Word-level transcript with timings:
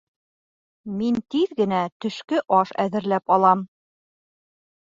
Мин 1.01 1.19
тиҙ 1.35 1.53
генә 1.59 1.83
төшкө 2.05 2.41
аш 2.61 2.73
әҙерләп 2.87 3.37
алам 3.37 3.63